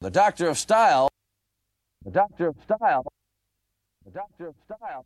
The 0.00 0.10
Doctor 0.10 0.48
of 0.48 0.56
Style. 0.56 1.08
The 2.04 2.12
Doctor 2.12 2.46
of 2.46 2.56
Style. 2.62 3.04
The 4.04 4.12
Doctor 4.12 4.46
of 4.46 4.54
Style. 4.64 5.04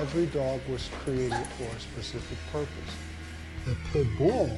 Every 0.00 0.26
dog 0.26 0.62
was 0.70 0.88
created 1.04 1.46
for 1.58 1.64
a 1.76 1.78
specific 1.78 2.38
purpose. 2.50 2.96
The 3.66 3.76
pit 3.92 4.06
bull 4.16 4.50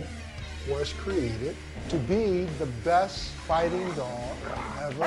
was 0.71 0.93
created 0.93 1.57
to 1.89 1.96
be 1.96 2.45
the 2.61 2.67
best 2.85 3.31
fighting 3.31 3.93
dog 3.95 4.37
ever. 4.83 5.05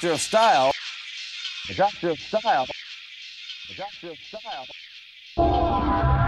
Doctor 0.00 0.12
of 0.12 0.20
Style. 0.20 0.72
The 1.66 1.74
Doctor 1.74 2.10
of 2.10 2.20
Style. 2.20 2.66
The 3.68 3.74
Doctor 3.74 4.10
of 4.10 4.18
Style. 5.36 6.27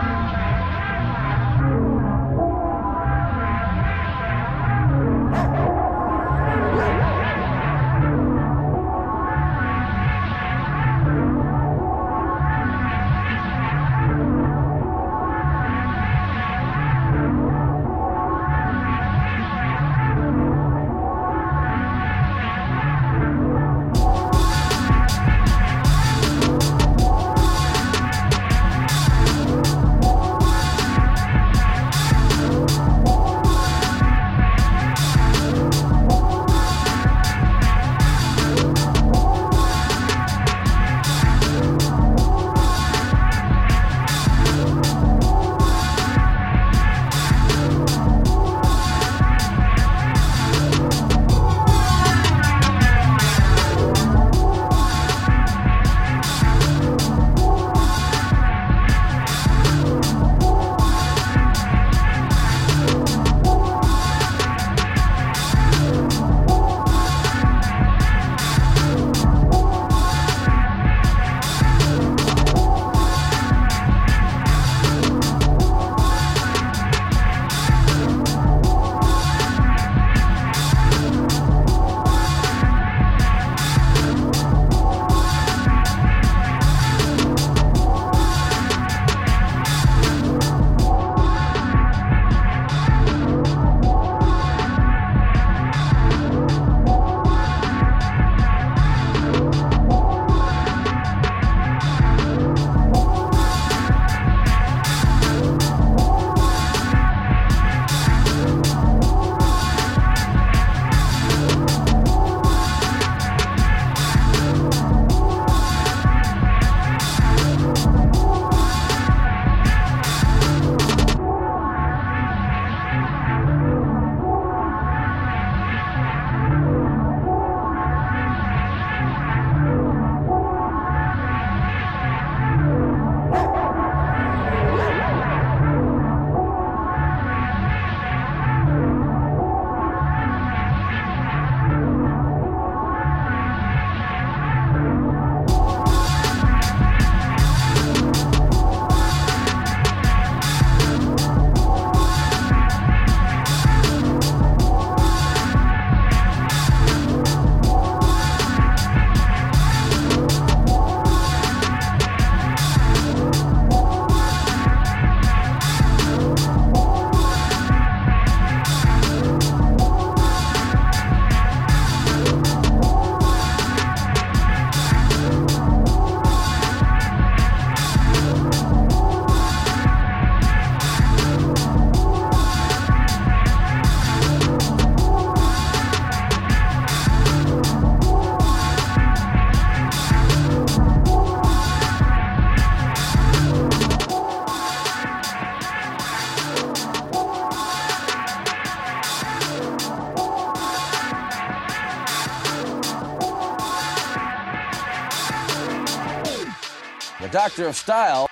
Doctor 207.71 207.79
of 207.79 207.85
Style. 207.85 208.29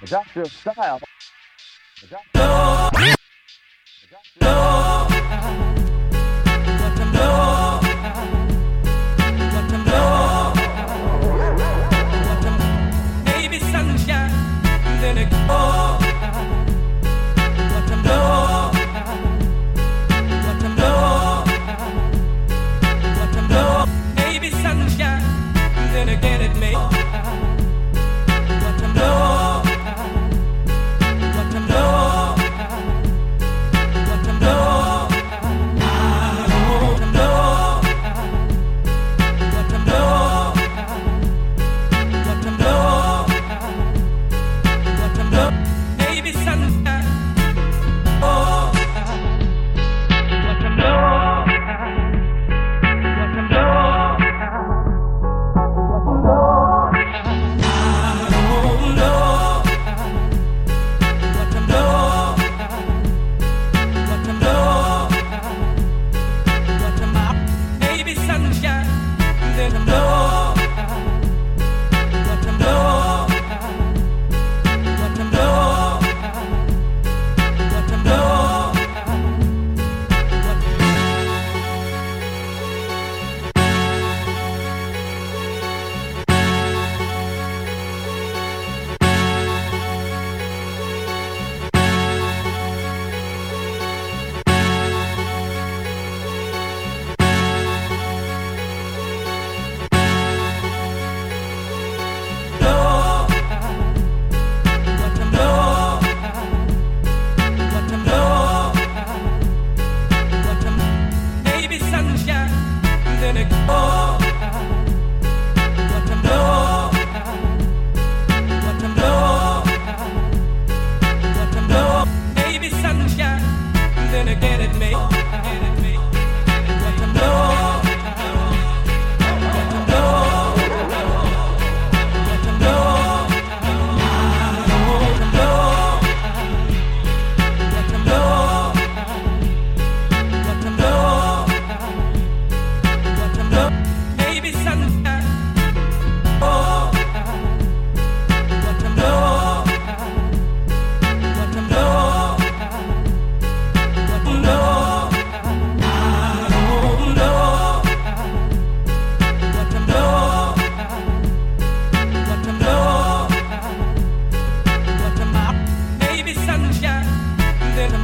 The 0.00 0.06
Doctor 0.06 0.42
of 0.42 0.52
Style. 0.52 1.00
The 2.00 2.06
Doctor. 2.06 2.47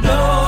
Then 0.05 0.44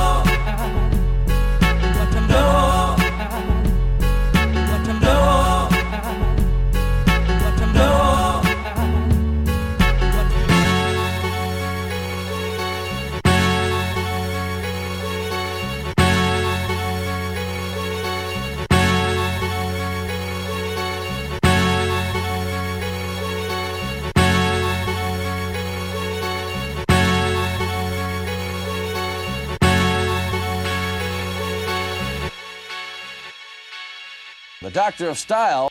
Doctor 34.88 35.10
of 35.10 35.18
Style. 35.18 35.68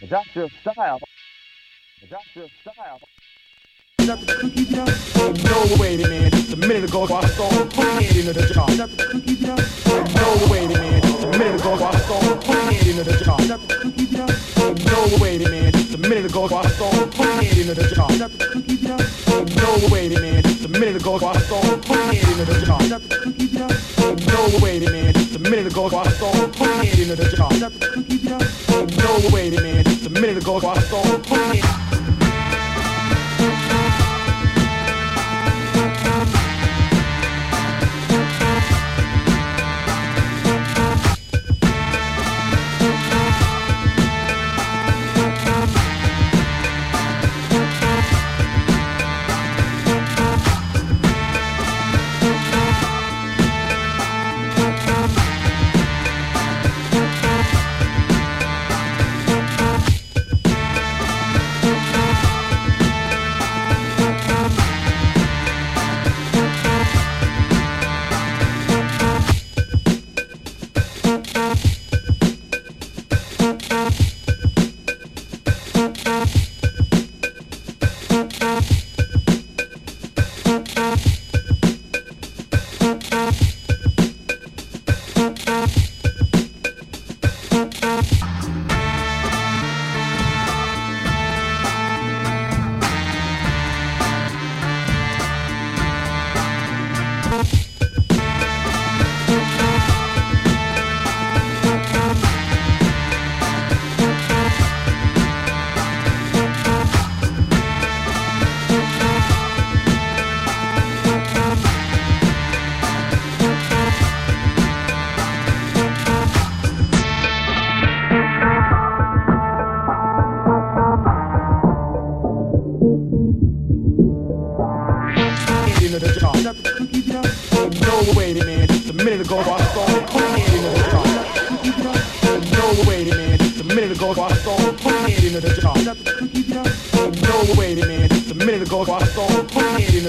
The 0.00 0.06
Doctor 0.06 0.44
of 0.44 0.52
Style. 0.62 0.98
The 2.00 2.06
Doctor 2.06 2.44
of 2.44 2.50
Style. 2.62 2.98
No, 5.44 5.76
wait 5.78 6.00
a 6.02 6.08
minute, 6.08 6.32
just 6.32 6.54
a 6.54 6.56
minute 6.56 6.84
ago 6.84 7.02
I 7.04 7.26
saw 7.26 7.50
put 7.66 7.86
it 8.02 8.16
into 8.16 8.32
the 8.32 8.46
jar. 8.54 8.66
No, 10.14 10.50
wait 10.50 10.74
a 10.74 10.80
just 10.80 11.03
a 11.34 11.38
minute 11.38 11.60
ago 11.60 11.74
I 11.74 11.98
saw 11.98 12.20
him 12.20 12.38
it 12.70 12.86
into 12.86 13.02
the 13.02 13.24
jar. 13.24 13.38
No, 14.86 14.98
wait 15.20 15.40
minute, 15.40 15.74
just 15.74 15.94
a 15.94 15.98
minute 15.98 16.26
ago 16.26 16.44
I 16.44 16.68
saw 16.68 16.90
him 16.92 17.10
it 17.42 17.58
into 17.58 17.74
the 17.74 17.94
jar. 17.94 18.10
No, 19.56 19.68
wait 19.92 20.12
minute, 20.12 20.44
just 20.44 20.64
a 20.64 20.68
minute 20.68 20.96
ago 20.96 21.16
I 21.16 21.38
saw 21.40 21.60
him 21.62 21.80
it 22.12 22.22
into 22.28 22.44
the 22.44 22.54
jar. 22.64 22.78
No, 24.28 24.40
wait 24.62 24.82
minute, 24.82 25.16
just 25.16 25.34
a 25.34 25.38
minute 25.40 25.66
ago 25.66 25.86
I 25.86 26.08
saw 26.10 26.32
him 26.32 26.52
it 26.84 26.98
into 26.98 27.16
the 27.16 27.28
jar. 27.36 27.50
No, 29.02 29.34
wait 29.34 29.52
minute, 29.52 29.86
just 29.86 30.06
a 30.06 30.10
minute 30.10 30.38
ago 30.38 30.56
I 30.58 30.78
saw 30.80 31.02
him 31.02 31.22
it. 31.52 31.83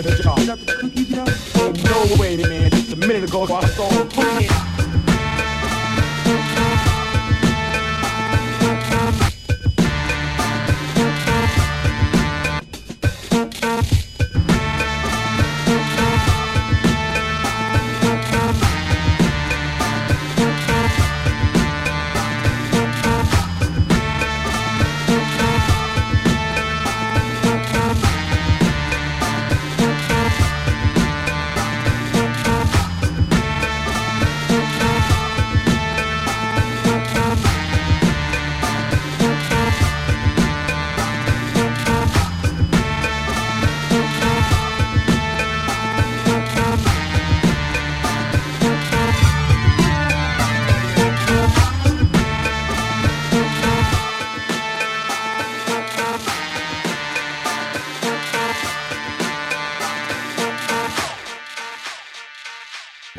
doing 0.02 0.18
the 0.18 0.24
job. 0.24 0.85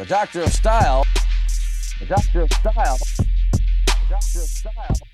Doctor 0.09 0.43
of 0.43 0.53
style. 0.53 1.03
The 1.99 2.07
doctor 2.07 2.43
of 2.43 2.53
style. 2.53 2.97
The 3.17 3.95
doctor 4.09 4.39
of 4.39 4.49
style. 4.49 5.06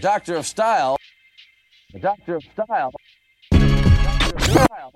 doctor 0.00 0.36
of 0.36 0.46
style. 0.46 0.96
The 1.92 1.98
doctor 1.98 2.36
of 2.36 2.42
style. 2.42 2.92
The 3.50 3.58
doctor 3.58 4.34
of 4.34 4.42
style. 4.42 4.92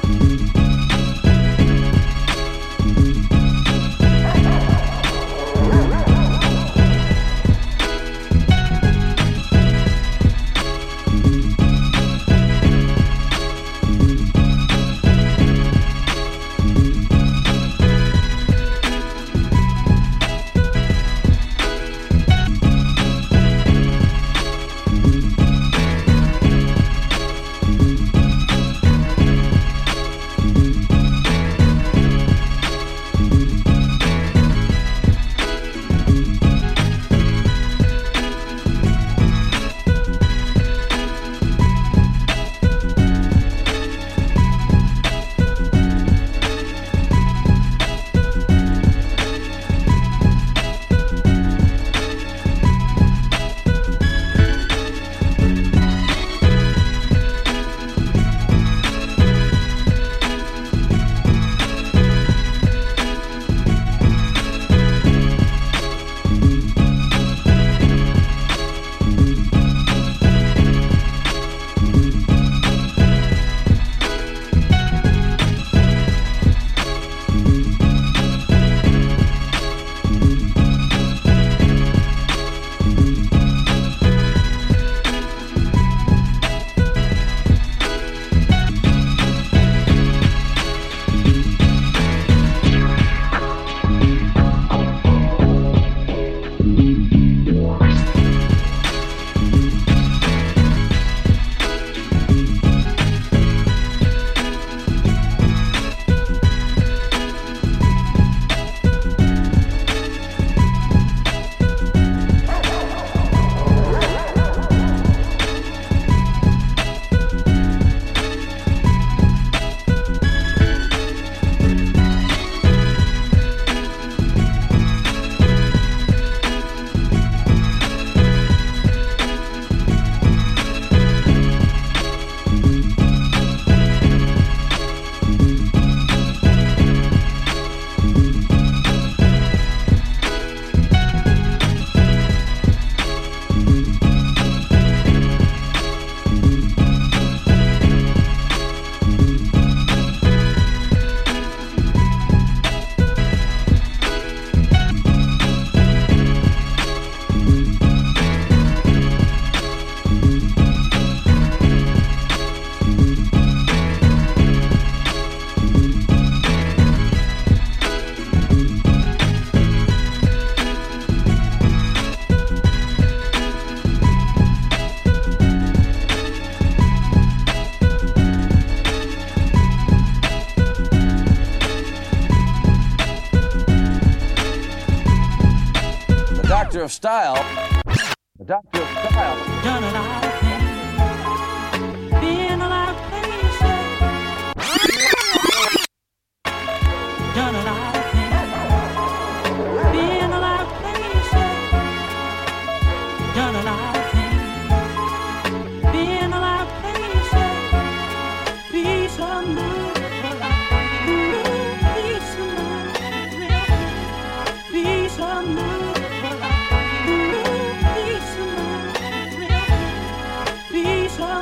style. 186.99 187.58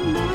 come. 0.04 0.27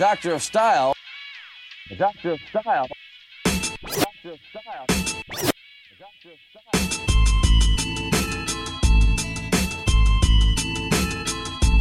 doctor 0.00 0.32
of 0.32 0.42
style. 0.42 0.94
The 1.90 1.96
doctor 1.96 2.30
of 2.30 2.40
style. 2.48 2.88
The 3.44 3.50
doctor 3.84 4.30
of 4.30 4.38
style. 4.48 4.86
The 4.88 5.52
doctor 5.98 6.30
of 6.30 6.38
style. 6.50 6.80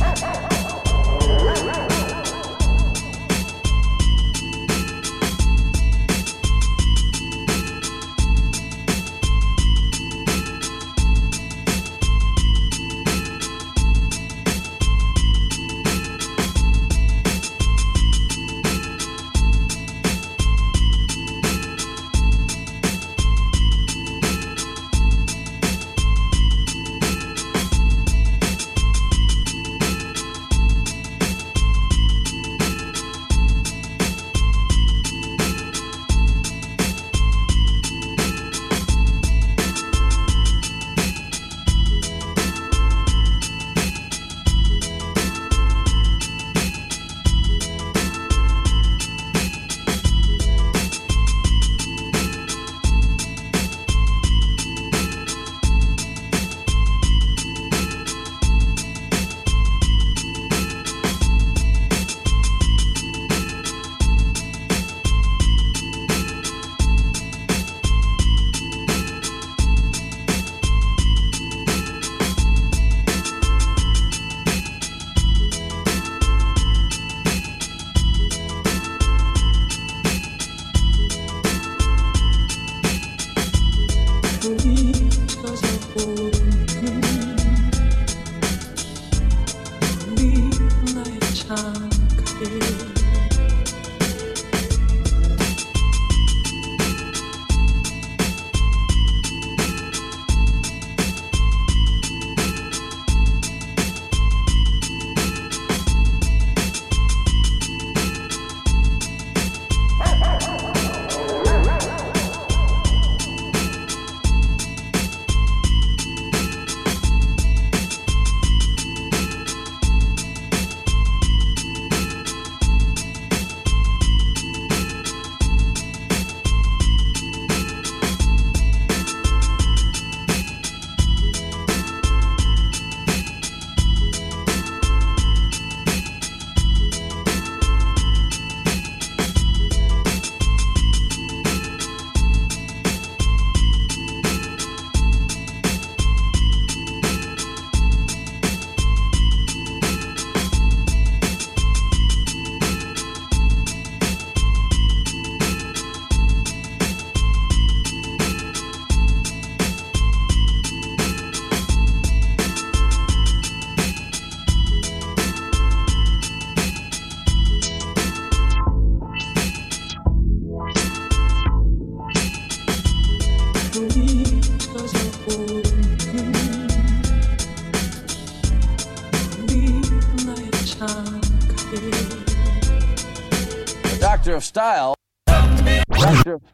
Oh, 0.02 0.14
oh, 0.22 0.40
oh. 0.44 0.49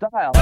style. 0.10 0.35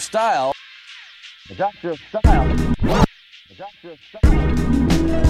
of 0.00 0.04
style. 0.04 0.52
The 1.48 1.54
doctor 1.56 1.90
of 1.90 2.00
style. 2.08 2.48
The 3.48 3.54
doctor 3.58 3.90
of 3.90 3.98
style. 4.08 5.29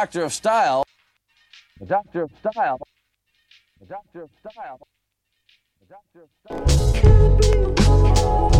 doctor 0.00 0.24
of 0.24 0.32
style. 0.34 0.84
A 1.80 1.86
doctor 1.86 2.24
of 2.24 2.30
style. 2.38 2.78
A 3.80 3.86
doctor 3.86 4.24
of 4.24 4.30
style. 4.42 4.78
A 5.80 5.86
doctor 5.88 6.24
of 6.24 6.30
style. 7.80 8.55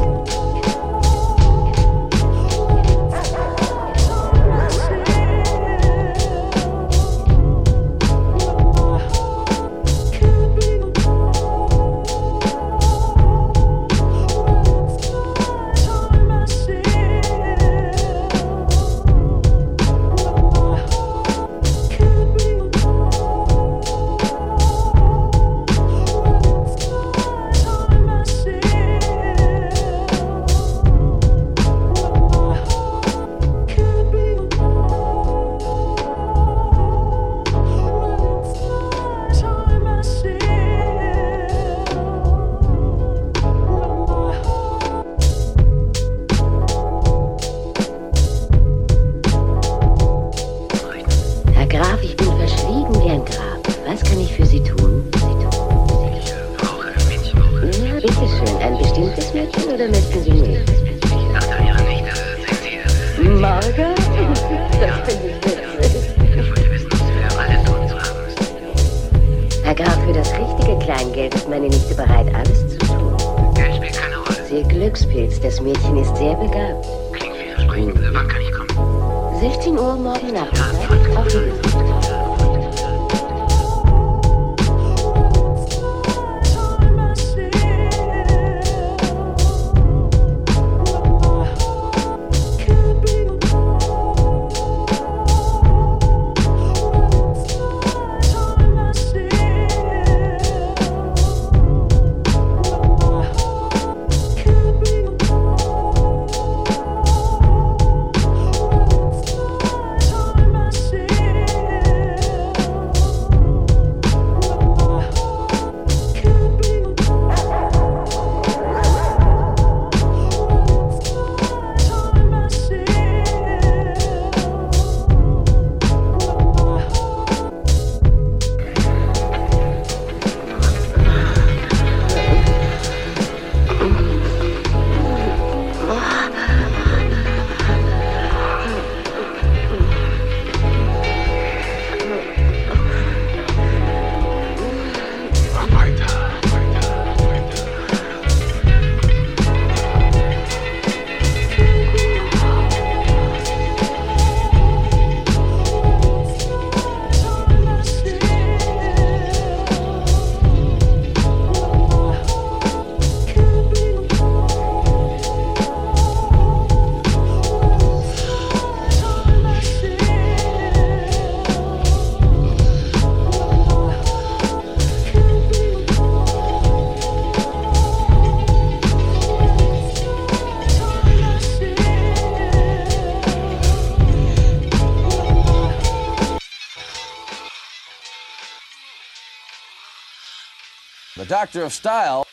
The 191.26 191.30
Doctor 191.30 191.64
of 191.64 191.72
Style. 191.72 192.24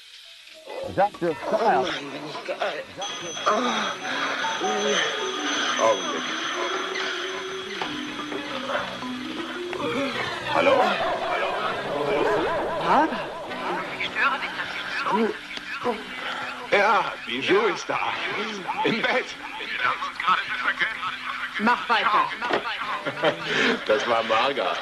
The 0.85 0.93
Doctor 0.93 1.29
of 1.29 1.37
Style. 1.37 1.85
Hallo? 10.53 10.75
Ja, 16.71 17.13
wieso 17.25 17.65
ist 17.65 17.89
da? 17.89 17.99
Im 18.85 19.01
Bett. 19.01 19.25
Mach 21.57 21.89
weiter. 21.89 22.29
Das 23.87 24.07
war 24.07 24.21
Marga. 24.21 24.75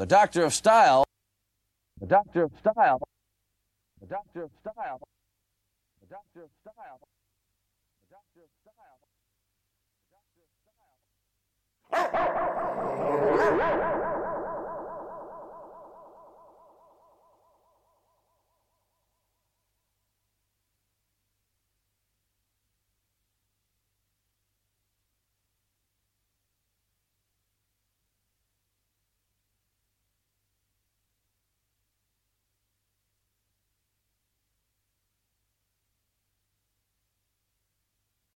The 0.00 0.06
Doctor 0.06 0.44
of 0.44 0.54
Style. 0.54 1.04
The 2.00 2.06
Doctor 2.06 2.44
of 2.44 2.52
Style. 2.58 3.02
The 4.00 4.06
Doctor 4.06 4.44
of 4.44 4.50
Style. 4.58 4.98
The 6.00 6.06
Doctor 6.06 6.40
of 6.44 6.50
Style. 6.62 7.00
The 8.00 8.06
Doctor 8.08 8.40
of 8.40 8.50
Style. 8.62 8.96
The 10.00 10.08
Doctor 10.16 10.40
of 10.40 10.56
Style. 14.16 14.29